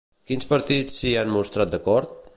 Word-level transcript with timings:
Quins 0.29 0.47
partits 0.53 0.97
s'hi 1.03 1.13
han 1.23 1.33
mostrat 1.37 1.75
d'acord? 1.77 2.21